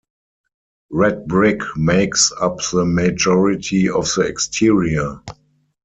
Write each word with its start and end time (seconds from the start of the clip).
Red 0.89 1.27
brick 1.27 1.61
makes 1.77 2.31
up 2.41 2.57
the 2.73 2.85
majority 2.85 3.87
of 3.87 4.05
the 4.15 4.21
exterior. 4.21 5.21